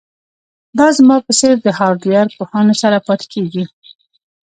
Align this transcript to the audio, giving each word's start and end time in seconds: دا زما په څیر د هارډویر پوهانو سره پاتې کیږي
دا 0.77 0.87
زما 0.97 1.17
په 1.25 1.31
څیر 1.39 1.55
د 1.63 1.67
هارډویر 1.79 2.27
پوهانو 2.37 2.73
سره 2.81 2.97
پاتې 3.07 3.25
کیږي 3.33 3.63